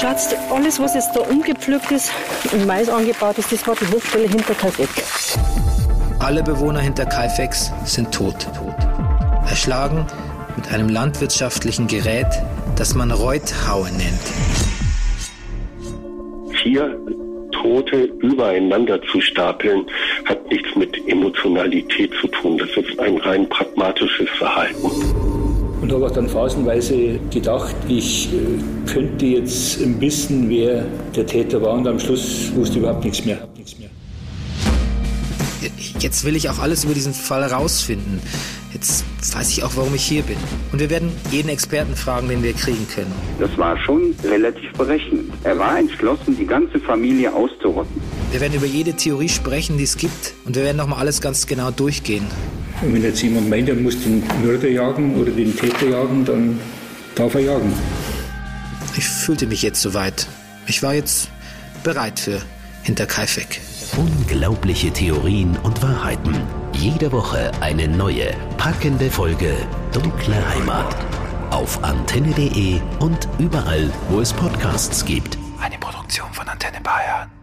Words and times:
Schatz, 0.00 0.34
alles, 0.50 0.80
was 0.80 0.94
jetzt 0.94 1.14
da 1.14 1.20
umgepflückt 1.20 1.90
ist 1.90 2.10
und 2.52 2.66
Mais 2.66 2.88
angebaut 2.88 3.36
ist, 3.36 3.52
das 3.52 3.66
war 3.66 3.74
die 3.76 3.84
Hochstelle 3.92 4.28
hinter 4.28 4.54
Kalfeck. 4.54 4.88
Alle 6.18 6.42
Bewohner 6.42 6.80
hinter 6.80 7.04
Kalfex 7.04 7.70
sind 7.84 8.10
tot. 8.10 8.46
Erschlagen 9.46 10.06
mit 10.56 10.72
einem 10.72 10.88
landwirtschaftlichen 10.88 11.86
Gerät, 11.86 12.28
das 12.76 12.94
man 12.94 13.10
Reuthaue 13.10 13.90
nennt. 13.90 14.26
Vier 16.62 16.98
Tote 17.52 18.04
übereinander 18.20 19.02
zu 19.02 19.20
stapeln, 19.20 19.84
hat 20.24 20.50
nichts 20.50 20.74
mit 20.76 20.96
Emotionalität 21.08 22.10
zu 22.22 22.28
tun. 22.28 22.56
Das 22.56 22.70
ist 22.70 22.98
ein 22.98 23.18
rein 23.18 23.46
pragmatisches 23.50 24.30
Verhalten. 24.30 25.29
Und 25.90 25.96
habe 25.96 26.06
auch 26.06 26.12
dann 26.12 26.28
phasenweise 26.28 27.18
gedacht, 27.32 27.74
ich 27.88 28.32
äh, 28.32 28.36
könnte 28.88 29.26
jetzt 29.26 29.80
wissen, 30.00 30.48
wer 30.48 30.84
der 31.16 31.26
Täter 31.26 31.60
war. 31.62 31.72
Und 31.72 31.88
am 31.88 31.98
Schluss 31.98 32.52
wusste 32.54 32.76
ich 32.76 32.82
überhaupt 32.84 33.04
nichts 33.04 33.24
mehr. 33.24 33.48
Nichts 33.56 33.76
mehr. 33.76 33.88
Jetzt 35.98 36.24
will 36.24 36.36
ich 36.36 36.48
auch 36.48 36.60
alles 36.60 36.84
über 36.84 36.94
diesen 36.94 37.12
Fall 37.12 37.42
herausfinden. 37.42 38.22
Jetzt 38.72 39.04
weiß 39.34 39.50
ich 39.50 39.64
auch, 39.64 39.72
warum 39.74 39.92
ich 39.96 40.04
hier 40.04 40.22
bin. 40.22 40.36
Und 40.70 40.78
wir 40.78 40.90
werden 40.90 41.10
jeden 41.32 41.48
Experten 41.48 41.96
fragen, 41.96 42.28
den 42.28 42.44
wir 42.44 42.52
kriegen 42.52 42.86
können. 42.94 43.12
Das 43.40 43.58
war 43.58 43.76
schon 43.76 44.14
relativ 44.22 44.72
berechnend. 44.74 45.32
Er 45.42 45.58
war 45.58 45.76
entschlossen, 45.76 46.36
die 46.38 46.46
ganze 46.46 46.78
Familie 46.78 47.34
auszurotten. 47.34 48.00
Wir 48.30 48.40
werden 48.40 48.54
über 48.54 48.66
jede 48.66 48.94
Theorie 48.94 49.28
sprechen, 49.28 49.76
die 49.76 49.84
es 49.84 49.96
gibt. 49.96 50.34
Und 50.44 50.54
wir 50.54 50.62
werden 50.62 50.76
nochmal 50.76 51.00
alles 51.00 51.20
ganz 51.20 51.48
genau 51.48 51.72
durchgehen. 51.72 52.28
Und 52.82 52.94
wenn 52.94 53.02
jetzt 53.02 53.22
jemand 53.22 53.50
meint, 53.50 53.68
er 53.68 53.74
muss 53.74 54.02
den 54.02 54.22
Mörder 54.42 54.68
jagen 54.68 55.16
oder 55.16 55.30
den 55.30 55.54
Täter 55.54 55.88
jagen, 55.88 56.24
dann 56.24 56.60
darf 57.14 57.34
er 57.34 57.40
jagen. 57.40 57.72
Ich 58.96 59.06
fühlte 59.06 59.46
mich 59.46 59.62
jetzt 59.62 59.82
soweit. 59.82 60.26
Ich 60.66 60.82
war 60.82 60.94
jetzt 60.94 61.28
bereit 61.84 62.18
für 62.18 62.40
Hinterkaifeck. 62.82 63.60
Unglaubliche 63.96 64.90
Theorien 64.90 65.58
und 65.62 65.82
Wahrheiten. 65.82 66.34
Jede 66.72 67.12
Woche 67.12 67.50
eine 67.60 67.88
neue, 67.88 68.30
packende 68.56 69.10
Folge 69.10 69.54
Dunkle 69.92 70.36
Heimat. 70.54 70.96
Auf 71.50 71.82
antenne.de 71.82 72.80
und 73.00 73.28
überall, 73.38 73.90
wo 74.08 74.20
es 74.20 74.32
Podcasts 74.32 75.04
gibt. 75.04 75.36
Eine 75.60 75.76
Produktion 75.78 76.32
von 76.32 76.48
Antenne 76.48 76.80
Bayern. 76.82 77.39